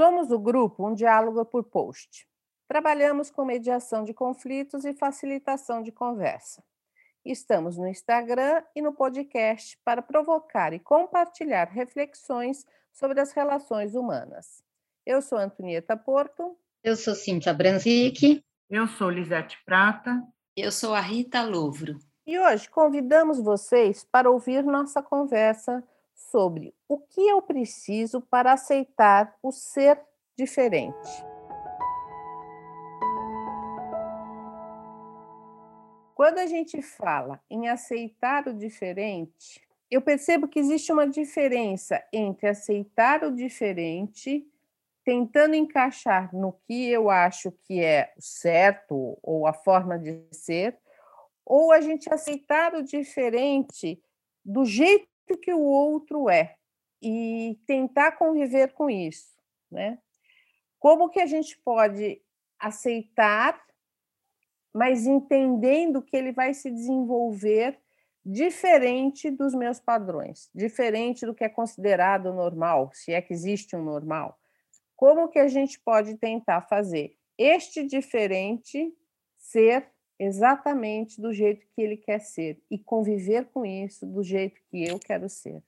[0.00, 2.26] Somos o grupo Um Diálogo por Post.
[2.66, 6.64] Trabalhamos com mediação de conflitos e facilitação de conversa.
[7.22, 14.64] Estamos no Instagram e no podcast para provocar e compartilhar reflexões sobre as relações humanas.
[15.04, 16.56] Eu sou Antonieta Porto.
[16.82, 18.42] Eu sou Cíntia Branzic.
[18.70, 20.26] Eu sou Lisete Prata.
[20.56, 21.98] Eu sou a Rita Louvro.
[22.26, 25.84] E hoje convidamos vocês para ouvir nossa conversa
[26.30, 30.00] sobre o que eu preciso para aceitar o ser
[30.36, 31.24] diferente.
[36.14, 42.46] Quando a gente fala em aceitar o diferente, eu percebo que existe uma diferença entre
[42.46, 44.46] aceitar o diferente,
[45.02, 50.78] tentando encaixar no que eu acho que é certo ou a forma de ser,
[51.44, 54.00] ou a gente aceitar o diferente
[54.44, 56.56] do jeito que o outro é
[57.02, 59.34] e tentar conviver com isso,
[59.70, 59.98] né?
[60.78, 62.20] Como que a gente pode
[62.58, 63.62] aceitar,
[64.72, 67.78] mas entendendo que ele vai se desenvolver
[68.24, 73.82] diferente dos meus padrões, diferente do que é considerado normal, se é que existe um
[73.82, 74.38] normal.
[74.94, 78.94] Como que a gente pode tentar fazer este diferente
[79.38, 79.88] ser
[80.20, 84.98] exatamente do jeito que ele quer ser e conviver com isso do jeito que eu
[84.98, 85.62] quero ser.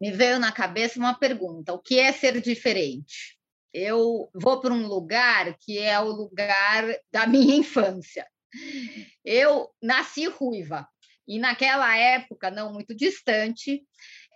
[0.00, 3.38] Me veio na cabeça uma pergunta: o que é ser diferente?
[3.72, 8.26] Eu vou para um lugar que é o lugar da minha infância.
[9.24, 10.86] Eu nasci ruiva
[11.26, 13.82] e naquela época, não muito distante,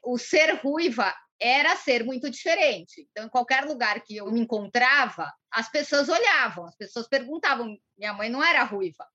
[0.03, 3.07] o ser ruiva era ser muito diferente.
[3.11, 7.77] Então, em qualquer lugar que eu me encontrava, as pessoas olhavam, as pessoas perguntavam.
[7.97, 9.07] Minha mãe não era ruiva,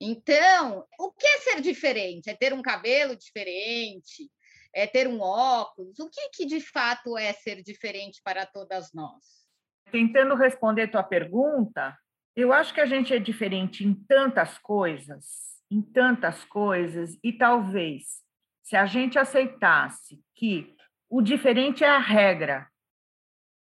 [0.00, 2.30] então, o que é ser diferente?
[2.30, 4.30] É ter um cabelo diferente?
[4.72, 5.98] É ter um óculos?
[5.98, 9.46] O que, que de fato é ser diferente para todas nós?
[9.90, 11.96] Tentando responder tua pergunta,
[12.36, 15.24] eu acho que a gente é diferente em tantas coisas,
[15.70, 18.22] em tantas coisas, e talvez
[18.62, 20.76] se a gente aceitasse que
[21.08, 22.68] o diferente é a regra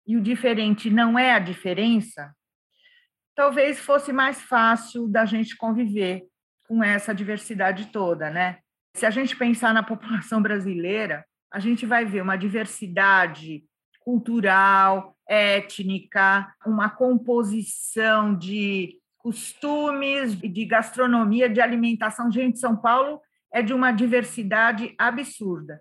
[0.06, 2.34] e o diferente não é a diferença,
[3.38, 6.26] talvez fosse mais fácil da gente conviver
[6.66, 8.59] com essa diversidade toda, né?
[8.97, 13.62] Se a gente pensar na população brasileira, a gente vai ver uma diversidade
[14.00, 22.32] cultural, étnica, uma composição de costumes, de gastronomia, de alimentação.
[22.32, 23.21] Gente, São Paulo
[23.53, 25.81] é de uma diversidade absurda.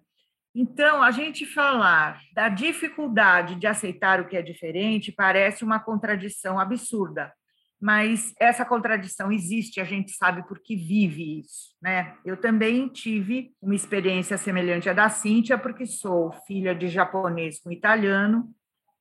[0.54, 6.60] Então, a gente falar da dificuldade de aceitar o que é diferente parece uma contradição
[6.60, 7.34] absurda
[7.80, 12.18] mas essa contradição existe, a gente sabe porque vive isso, né?
[12.26, 17.72] Eu também tive uma experiência semelhante à da Cíntia, porque sou filha de japonês com
[17.72, 18.52] italiano,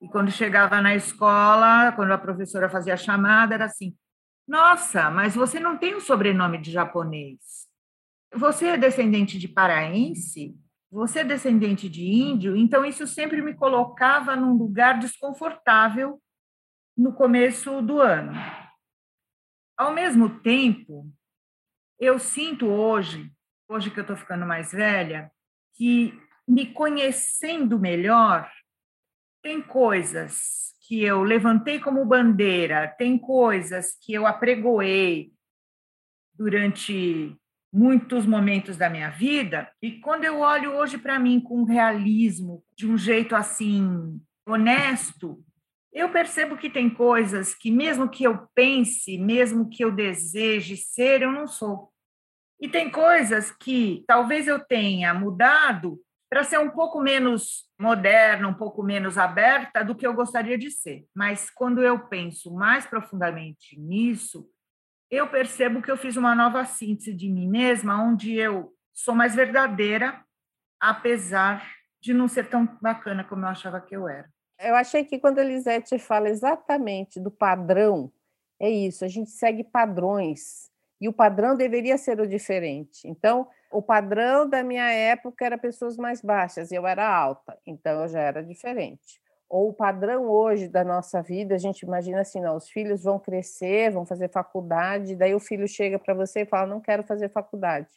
[0.01, 3.97] e quando chegava na escola, quando a professora fazia a chamada, era assim:
[4.47, 7.67] "Nossa, mas você não tem um sobrenome de japonês.
[8.35, 10.55] Você é descendente de paraense?
[10.91, 16.21] Você é descendente de índio?" Então isso sempre me colocava num lugar desconfortável
[16.97, 18.33] no começo do ano.
[19.77, 21.13] Ao mesmo tempo,
[22.01, 23.31] eu sinto hoje,
[23.69, 25.31] hoje que eu estou ficando mais velha,
[25.75, 28.51] que me conhecendo melhor,
[29.43, 35.33] tem coisas que eu levantei como bandeira, tem coisas que eu apregoei
[36.35, 37.37] durante
[37.73, 42.87] muitos momentos da minha vida, e quando eu olho hoje para mim com realismo, de
[42.87, 45.45] um jeito assim honesto,
[45.97, 51.23] eu percebo que tem coisas que, mesmo que eu pense, mesmo que eu deseje ser,
[51.23, 51.91] eu não sou.
[52.61, 55.99] E tem coisas que talvez eu tenha mudado
[56.29, 60.71] para ser um pouco menos moderna, um pouco menos aberta do que eu gostaria de
[60.71, 61.07] ser.
[61.15, 64.47] Mas quando eu penso mais profundamente nisso,
[65.11, 69.35] eu percebo que eu fiz uma nova síntese de mim mesma, onde eu sou mais
[69.35, 70.23] verdadeira,
[70.79, 71.67] apesar
[72.03, 74.29] de não ser tão bacana como eu achava que eu era.
[74.59, 78.11] Eu achei que quando a Elisete fala exatamente do padrão,
[78.59, 80.71] é isso, a gente segue padrões,
[81.01, 83.07] e o padrão deveria ser o diferente.
[83.07, 88.03] Então, o padrão da minha época era pessoas mais baixas, e eu era alta, então
[88.03, 89.21] eu já era diferente.
[89.49, 93.19] Ou o padrão hoje da nossa vida, a gente imagina assim, não, os filhos vão
[93.19, 97.29] crescer, vão fazer faculdade, daí o filho chega para você e fala, não quero fazer
[97.29, 97.89] faculdade.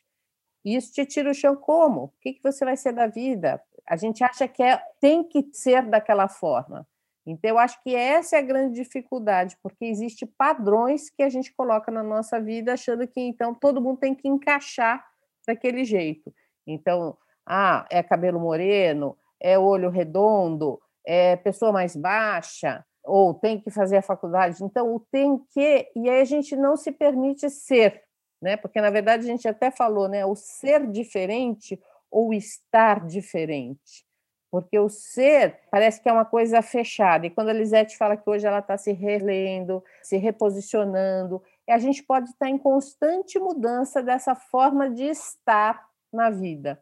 [0.63, 2.03] Isso te tira o chão como?
[2.05, 3.61] O que, que você vai ser da vida?
[3.89, 6.87] A gente acha que é, tem que ser daquela forma.
[7.25, 11.53] Então, eu acho que essa é a grande dificuldade, porque existe padrões que a gente
[11.53, 15.05] coloca na nossa vida, achando que então todo mundo tem que encaixar
[15.47, 16.33] daquele jeito.
[16.65, 23.71] Então, ah, é cabelo moreno, é olho redondo, é pessoa mais baixa, ou tem que
[23.71, 24.63] fazer a faculdade.
[24.63, 28.03] Então, o tem que, e aí a gente não se permite ser,
[28.41, 28.55] né?
[28.55, 30.25] Porque na verdade a gente até falou, né?
[30.25, 31.79] O ser diferente
[32.11, 34.05] ou estar diferente.
[34.51, 37.27] Porque o ser parece que é uma coisa fechada.
[37.27, 42.03] E quando a Lisete fala que hoje ela está se relendo, se reposicionando, a gente
[42.03, 46.81] pode estar em constante mudança dessa forma de estar na vida.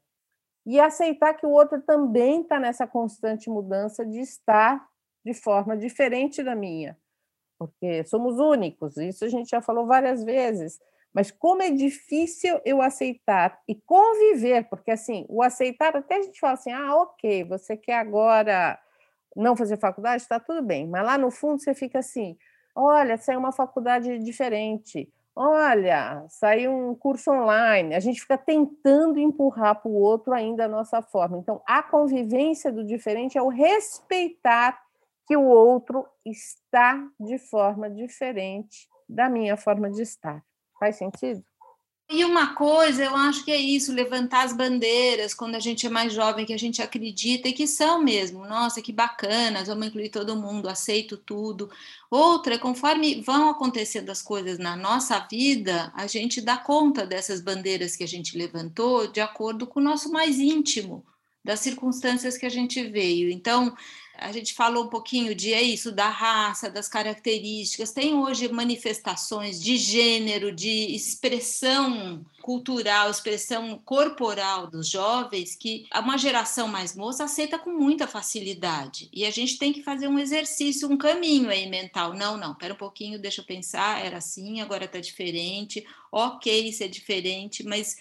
[0.66, 4.86] E aceitar que o outro também está nessa constante mudança de estar
[5.26, 6.98] de forma diferente da minha.
[7.60, 10.80] Porque somos únicos, isso a gente já falou várias vezes.
[11.14, 16.40] Mas como é difícil eu aceitar e conviver, porque assim, o aceitar, até a gente
[16.40, 18.80] fala assim: ah, ok, você quer agora
[19.36, 22.38] não fazer faculdade, está tudo bem, mas lá no fundo você fica assim:
[22.76, 27.96] olha, saiu uma faculdade diferente, olha, saiu um curso online.
[27.96, 31.38] A gente fica tentando empurrar para o outro ainda a nossa forma.
[31.38, 34.80] Então, a convivência do diferente é o respeitar
[35.28, 40.44] que o outro está de forma diferente da minha forma de estar.
[40.80, 41.44] Faz sentido?
[42.10, 45.90] E uma coisa, eu acho que é isso, levantar as bandeiras quando a gente é
[45.90, 48.46] mais jovem, que a gente acredita e que são mesmo.
[48.48, 51.70] Nossa, que bacana, vamos incluir todo mundo, aceito tudo.
[52.10, 57.94] Outra, conforme vão acontecendo as coisas na nossa vida, a gente dá conta dessas bandeiras
[57.98, 61.06] que a gente levantou de acordo com o nosso mais íntimo,
[61.48, 63.32] das circunstâncias que a gente veio.
[63.32, 63.74] Então,
[64.18, 67.94] a gente falou um pouquinho de é isso, da raça, das características.
[67.94, 76.68] Tem hoje manifestações de gênero, de expressão cultural, expressão corporal dos jovens que uma geração
[76.68, 79.08] mais moça aceita com muita facilidade.
[79.14, 82.14] E a gente tem que fazer um exercício, um caminho aí mental.
[82.14, 85.86] Não, não, pera um pouquinho, deixa eu pensar, era assim, agora está diferente.
[86.12, 87.96] Ok, isso é diferente, mas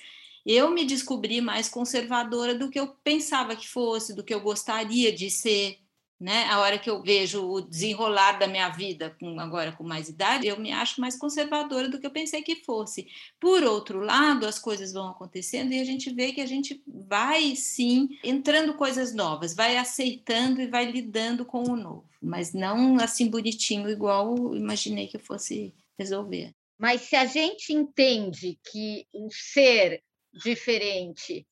[0.46, 5.12] eu me descobri mais conservadora do que eu pensava que fosse, do que eu gostaria
[5.12, 5.78] de ser
[6.18, 6.44] né?
[6.44, 10.46] A hora que eu vejo o desenrolar da minha vida, com, agora com mais idade,
[10.46, 13.06] eu me acho mais conservadora do que eu pensei que fosse.
[13.38, 17.54] Por outro lado, as coisas vão acontecendo e a gente vê que a gente vai
[17.54, 23.28] sim entrando coisas novas, vai aceitando e vai lidando com o novo, mas não assim
[23.28, 26.54] bonitinho, igual imaginei que eu fosse resolver.
[26.78, 30.02] Mas se a gente entende que o ser
[30.36, 31.46] diferente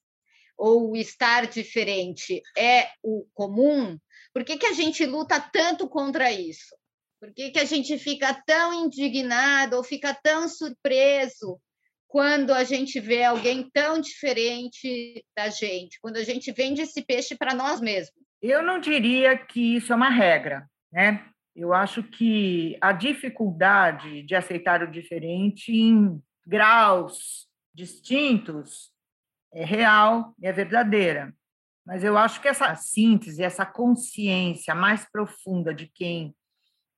[0.56, 3.98] ou estar diferente é o comum,
[4.32, 6.74] por que, que a gente luta tanto contra isso?
[7.20, 11.58] Por que, que a gente fica tão indignado ou fica tão surpreso
[12.06, 17.34] quando a gente vê alguém tão diferente da gente, quando a gente vende esse peixe
[17.36, 18.14] para nós mesmos?
[18.42, 21.26] Eu não diria que isso é uma regra, né?
[21.56, 28.92] Eu acho que a dificuldade de aceitar o diferente em graus distintos
[29.52, 31.34] é real, é verdadeira.
[31.86, 36.34] Mas eu acho que essa síntese, essa consciência mais profunda de quem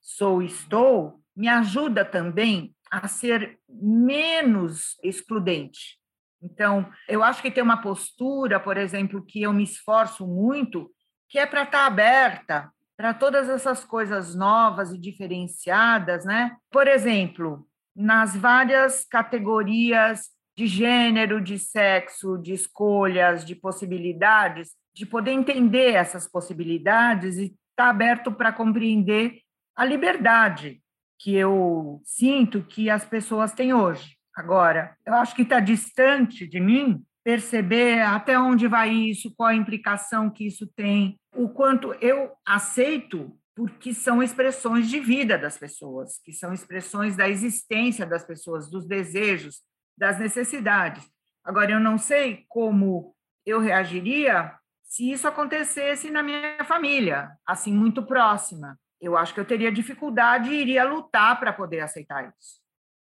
[0.00, 5.98] sou e estou, me ajuda também a ser menos excludente.
[6.40, 10.90] Então, eu acho que tem uma postura, por exemplo, que eu me esforço muito,
[11.28, 16.56] que é para estar tá aberta para todas essas coisas novas e diferenciadas, né?
[16.70, 25.32] Por exemplo, nas várias categorias de gênero, de sexo, de escolhas, de possibilidades, de poder
[25.32, 29.40] entender essas possibilidades e estar tá aberto para compreender
[29.76, 30.80] a liberdade
[31.18, 34.16] que eu sinto que as pessoas têm hoje.
[34.34, 39.54] Agora, eu acho que está distante de mim perceber até onde vai isso, qual a
[39.54, 46.20] implicação que isso tem, o quanto eu aceito porque são expressões de vida das pessoas,
[46.22, 49.62] que são expressões da existência das pessoas, dos desejos,
[49.96, 51.04] das necessidades.
[51.44, 58.04] Agora, eu não sei como eu reagiria se isso acontecesse na minha família, assim, muito
[58.04, 58.78] próxima.
[59.00, 62.60] Eu acho que eu teria dificuldade e iria lutar para poder aceitar isso.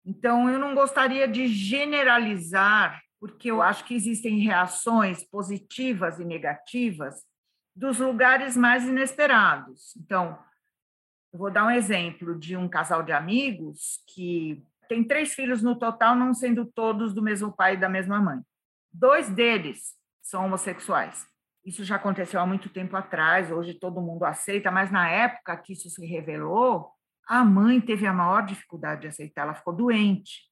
[0.05, 7.23] Então, eu não gostaria de generalizar, porque eu acho que existem reações positivas e negativas
[7.75, 9.95] dos lugares mais inesperados.
[9.97, 10.39] Então,
[11.33, 15.79] eu vou dar um exemplo de um casal de amigos que tem três filhos no
[15.79, 18.41] total, não sendo todos do mesmo pai e da mesma mãe.
[18.93, 21.25] Dois deles são homossexuais.
[21.65, 25.75] Isso já aconteceu há muito tempo atrás, hoje todo mundo aceita, mas na época que
[25.75, 26.91] isso se revelou,
[27.25, 30.51] a mãe teve a maior dificuldade de aceitar, ela ficou doente.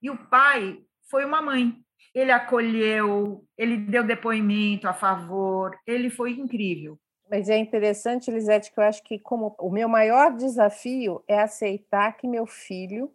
[0.00, 0.78] E o pai
[1.10, 1.76] foi uma mãe.
[2.14, 6.98] Ele acolheu, ele deu depoimento a favor, ele foi incrível.
[7.30, 12.16] Mas é interessante, Lisete, que eu acho que como o meu maior desafio é aceitar
[12.16, 13.12] que meu filho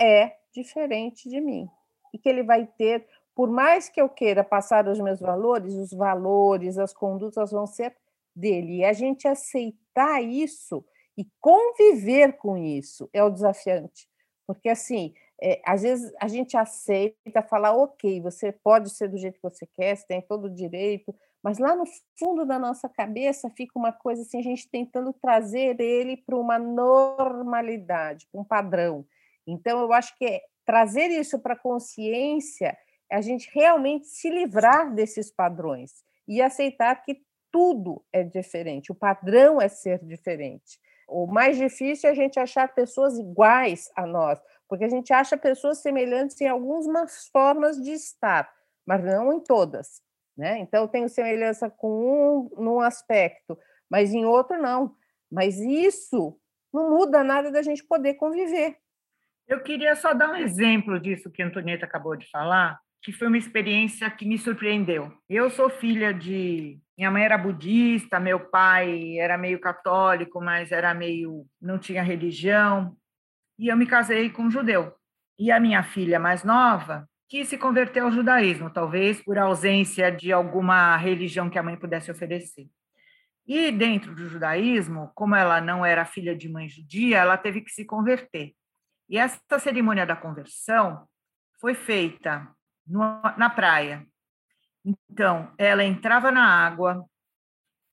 [0.00, 1.68] é diferente de mim
[2.12, 5.92] e que ele vai ter, por mais que eu queira passar os meus valores, os
[5.92, 7.94] valores, as condutas vão ser
[8.34, 8.78] dele.
[8.78, 10.84] E a gente aceitar isso
[11.18, 14.08] E conviver com isso é o desafiante,
[14.46, 15.12] porque assim,
[15.42, 19.66] é, às vezes a gente aceita falar, ok, você pode ser do jeito que você
[19.66, 21.12] quer, você tem todo o direito,
[21.42, 21.84] mas lá no
[22.16, 26.56] fundo da nossa cabeça fica uma coisa assim, a gente tentando trazer ele para uma
[26.56, 29.04] normalidade, para um padrão.
[29.48, 32.76] Então, eu acho que é trazer isso para a consciência
[33.10, 38.94] é a gente realmente se livrar desses padrões e aceitar que tudo é diferente, o
[38.94, 40.78] padrão é ser diferente.
[41.08, 44.38] O mais difícil é a gente achar pessoas iguais a nós,
[44.68, 48.52] porque a gente acha pessoas semelhantes em algumas formas de estar,
[48.86, 50.02] mas não em todas.
[50.36, 50.58] Né?
[50.58, 53.58] Então, eu tenho semelhança com um num aspecto,
[53.90, 54.94] mas em outro não.
[55.32, 56.38] Mas isso
[56.70, 58.76] não muda nada da gente poder conviver.
[59.48, 63.28] Eu queria só dar um exemplo disso que a Antonieta acabou de falar, que foi
[63.28, 65.10] uma experiência que me surpreendeu.
[65.28, 66.78] Eu sou filha de.
[66.96, 71.46] Minha mãe era budista, meu pai era meio católico, mas era meio.
[71.60, 72.94] não tinha religião
[73.58, 74.94] e eu me casei com um judeu.
[75.38, 80.32] E a minha filha mais nova quis se converter ao judaísmo, talvez por ausência de
[80.32, 82.68] alguma religião que a mãe pudesse oferecer.
[83.46, 87.70] E dentro do judaísmo, como ela não era filha de mãe judia, ela teve que
[87.70, 88.52] se converter.
[89.08, 91.08] E essa cerimônia da conversão
[91.60, 92.48] foi feita
[92.86, 93.00] no,
[93.36, 94.06] na praia.
[94.84, 97.04] Então, ela entrava na água,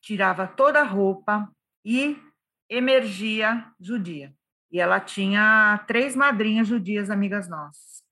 [0.02, 1.50] tirava toda a roupa
[1.84, 2.22] e
[2.70, 4.34] emergia judia
[4.76, 8.04] e ela tinha três madrinhas judias amigas nossas.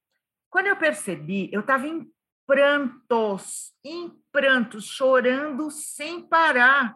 [0.49, 2.09] Quando eu percebi, eu estava em
[2.47, 6.95] prantos, em prantos, chorando sem parar,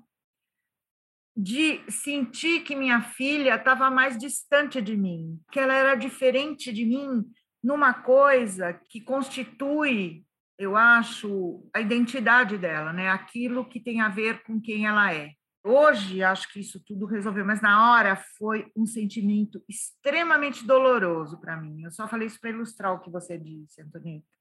[1.37, 6.83] de sentir que minha filha estava mais distante de mim, que ela era diferente de
[6.83, 7.23] mim
[7.63, 10.25] numa coisa que constitui,
[10.57, 13.09] eu acho, a identidade dela, né?
[13.09, 15.33] Aquilo que tem a ver com quem ela é.
[15.63, 21.57] Hoje, acho que isso tudo resolveu, mas na hora foi um sentimento extremamente doloroso para
[21.57, 21.83] mim.
[21.83, 24.36] Eu só falei isso para ilustrar o que você disse, Antonieta.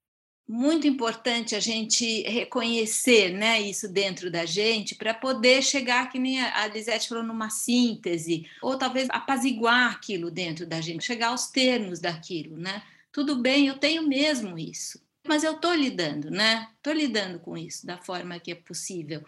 [0.49, 6.41] Muito importante a gente reconhecer né, isso dentro da gente para poder chegar, que nem
[6.41, 11.99] a Lisete falou, numa síntese, ou talvez apaziguar aquilo dentro da gente, chegar aos termos
[11.99, 12.57] daquilo.
[12.57, 12.83] Né?
[13.11, 16.69] Tudo bem, eu tenho mesmo isso mas eu estou lidando, né?
[16.77, 19.25] Estou lidando com isso da forma que é possível.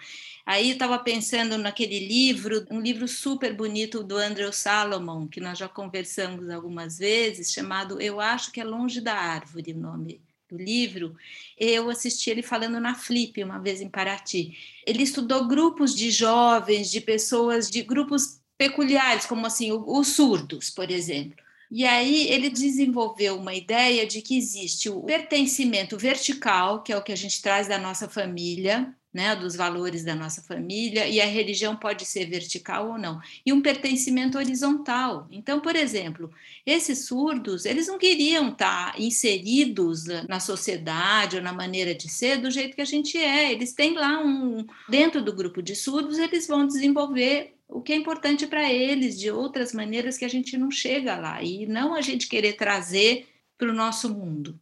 [0.46, 5.68] Aí estava pensando naquele livro, um livro super bonito do Andrew Salomon, que nós já
[5.68, 11.16] conversamos algumas vezes, chamado Eu Acho que é Longe da Árvore, o nome do livro.
[11.56, 14.56] Eu assisti ele falando na Flip uma vez em Paraty.
[14.86, 20.90] Ele estudou grupos de jovens, de pessoas, de grupos peculiares, como assim, os surdos, por
[20.90, 26.96] exemplo e aí ele desenvolveu uma ideia de que existe o pertencimento vertical, que é
[26.96, 31.20] o que a gente traz da nossa família, né, dos valores da nossa família, e
[31.20, 35.26] a religião pode ser vertical ou não, e um pertencimento horizontal.
[35.30, 36.30] Então, por exemplo,
[36.66, 42.50] esses surdos, eles não queriam estar inseridos na sociedade ou na maneira de ser do
[42.50, 43.50] jeito que a gente é.
[43.52, 47.96] Eles têm lá um dentro do grupo de surdos, eles vão desenvolver o que é
[47.96, 52.00] importante para eles de outras maneiras que a gente não chega lá e não a
[52.00, 54.58] gente querer trazer para o nosso mundo,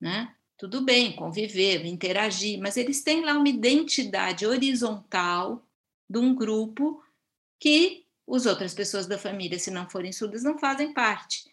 [0.00, 0.34] né?
[0.62, 5.60] Tudo bem, conviver, interagir, mas eles têm lá uma identidade horizontal
[6.08, 7.02] de um grupo
[7.58, 11.50] que as outras pessoas da família, se não forem surdas, não fazem parte.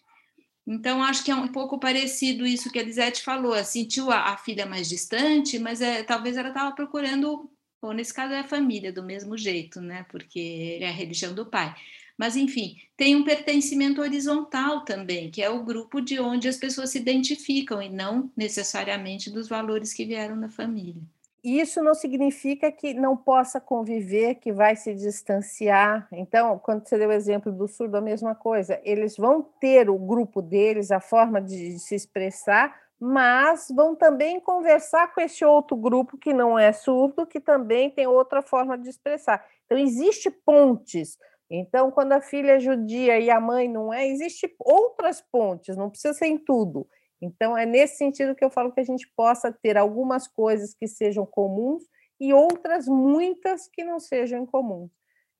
[0.64, 3.56] Então, acho que é um pouco parecido isso que a Lisete falou.
[3.64, 7.50] Sentiu a, a filha mais distante, mas é, talvez ela estava procurando
[7.82, 10.04] Bom, nesse caso é a família, do mesmo jeito, né?
[10.10, 11.74] Porque é a religião do pai.
[12.20, 16.90] Mas, enfim, tem um pertencimento horizontal também, que é o grupo de onde as pessoas
[16.90, 21.00] se identificam e não necessariamente dos valores que vieram da família.
[21.42, 26.06] Isso não significa que não possa conviver, que vai se distanciar.
[26.12, 28.78] Então, quando você deu o exemplo do surdo, a mesma coisa.
[28.84, 35.14] Eles vão ter o grupo deles, a forma de se expressar, mas vão também conversar
[35.14, 39.42] com esse outro grupo que não é surdo, que também tem outra forma de expressar.
[39.64, 41.16] Então, existe pontes.
[41.50, 45.90] Então, quando a filha é judia e a mãe não é, existe outras pontes, não
[45.90, 46.88] precisa ser em tudo.
[47.20, 50.86] Então, é nesse sentido que eu falo que a gente possa ter algumas coisas que
[50.86, 51.82] sejam comuns
[52.20, 54.90] e outras muitas que não sejam comuns.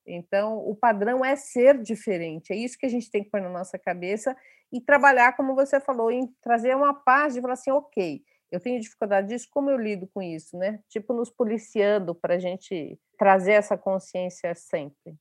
[0.04, 3.50] Então, o padrão é ser diferente, é isso que a gente tem que pôr na
[3.50, 4.36] nossa cabeça
[4.72, 8.80] e trabalhar, como você falou, em trazer uma paz de falar assim, ok, eu tenho
[8.80, 10.80] dificuldade disso, como eu lido com isso, né?
[10.88, 15.14] Tipo, nos policiando para a gente trazer essa consciência sempre.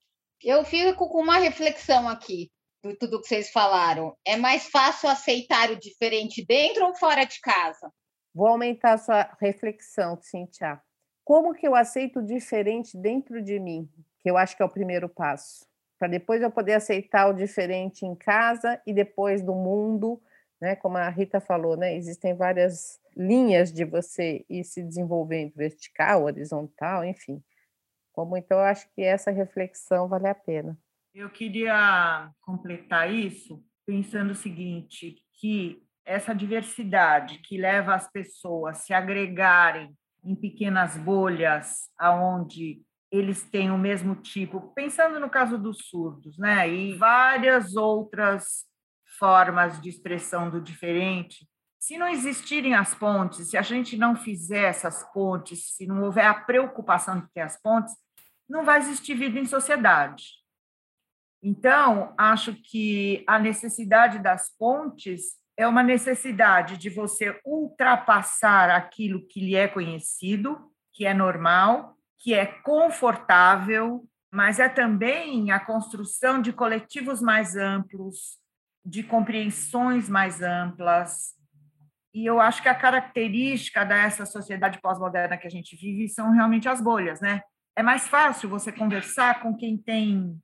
[0.43, 2.50] Eu fico com uma reflexão aqui
[2.84, 4.15] de tudo que vocês falaram.
[4.25, 7.91] É mais fácil aceitar o diferente dentro ou fora de casa?
[8.34, 10.81] Vou aumentar sua reflexão, Cintia.
[11.25, 13.89] Como que eu aceito o diferente dentro de mim?
[14.22, 15.67] Que eu acho que é o primeiro passo.
[15.98, 20.22] para depois eu poder aceitar o diferente em casa e depois do mundo,
[20.62, 20.75] né?
[20.77, 21.96] Como a Rita falou, né?
[21.96, 27.43] Existem várias linhas de você ir se desenvolvendo, vertical, horizontal, enfim.
[28.20, 30.78] Como então eu acho que essa reflexão vale a pena.
[31.16, 38.80] Eu queria completar isso pensando o seguinte, que essa diversidade que leva as pessoas a
[38.82, 45.88] se agregarem em pequenas bolhas aonde eles têm o mesmo tipo, pensando no caso dos
[45.88, 46.70] surdos, né?
[46.70, 48.66] E várias outras
[49.18, 51.48] formas de expressão do diferente.
[51.80, 56.26] Se não existirem as pontes, se a gente não fizer essas pontes, se não houver
[56.26, 57.96] a preocupação de ter as pontes,
[58.50, 60.39] não vai existir vida em sociedade.
[61.41, 69.39] Então, acho que a necessidade das pontes é uma necessidade de você ultrapassar aquilo que
[69.39, 70.58] lhe é conhecido,
[70.94, 78.38] que é normal, que é confortável, mas é também a construção de coletivos mais amplos,
[78.86, 81.34] de compreensões mais amplas.
[82.13, 86.68] E eu acho que a característica dessa sociedade pós-moderna que a gente vive são realmente
[86.68, 87.41] as bolhas, né?
[87.79, 90.38] É mais fácil você conversar com quem tem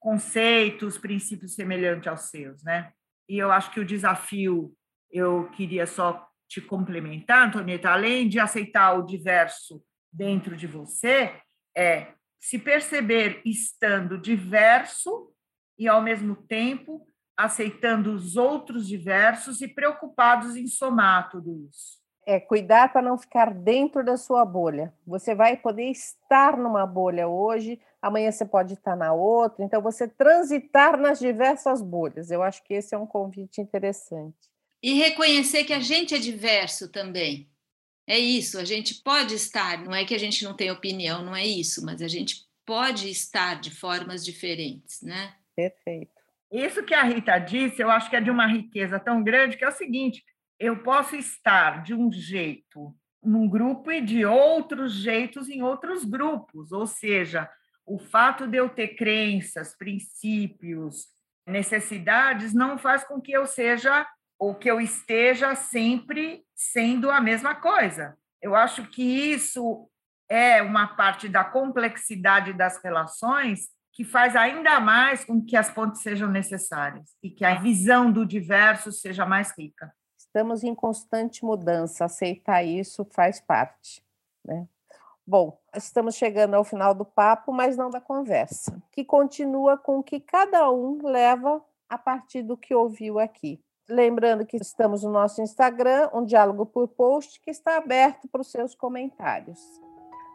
[0.00, 2.94] conceitos, princípios semelhantes aos seus, né?
[3.28, 4.74] E eu acho que o desafio,
[5.10, 11.38] eu queria só te complementar, Antonieta, além de aceitar o diverso dentro de você
[11.76, 15.30] é se perceber estando diverso
[15.78, 21.98] e, ao mesmo tempo, aceitando os outros diversos e preocupados em somar tudo isso.
[22.30, 24.92] É cuidar para não ficar dentro da sua bolha.
[25.06, 30.06] Você vai poder estar numa bolha hoje, amanhã você pode estar na outra, então você
[30.06, 32.30] transitar nas diversas bolhas.
[32.30, 34.36] Eu acho que esse é um convite interessante.
[34.82, 37.48] E reconhecer que a gente é diverso também.
[38.06, 41.34] É isso, a gente pode estar, não é que a gente não tem opinião, não
[41.34, 45.32] é isso, mas a gente pode estar de formas diferentes, né?
[45.56, 46.12] Perfeito.
[46.52, 49.64] Isso que a Rita disse, eu acho que é de uma riqueza tão grande que
[49.64, 50.22] é o seguinte:
[50.58, 56.72] eu posso estar de um jeito num grupo e de outros jeitos em outros grupos,
[56.72, 57.50] ou seja,
[57.84, 61.06] o fato de eu ter crenças, princípios,
[61.46, 64.06] necessidades não faz com que eu seja
[64.38, 68.16] ou que eu esteja sempre sendo a mesma coisa.
[68.40, 69.88] Eu acho que isso
[70.28, 76.02] é uma parte da complexidade das relações que faz ainda mais com que as pontes
[76.02, 79.92] sejam necessárias e que a visão do diverso seja mais rica.
[80.38, 84.04] Estamos em constante mudança, aceitar isso faz parte.
[84.44, 84.68] Né?
[85.26, 90.02] Bom, estamos chegando ao final do papo, mas não da conversa, que continua com o
[90.02, 93.60] que cada um leva a partir do que ouviu aqui.
[93.88, 98.52] Lembrando que estamos no nosso Instagram, um diálogo por post, que está aberto para os
[98.52, 99.58] seus comentários.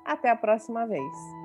[0.03, 1.42] Até a próxima vez.